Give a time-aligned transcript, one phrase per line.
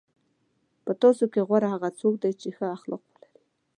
[0.85, 3.27] په تاسو کې غوره هغه څوک دی چې ښه اخلاق ولري.